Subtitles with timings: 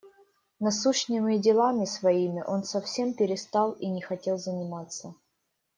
[0.59, 5.13] Насущными делами своими он совсем перестал и не хотел заниматься.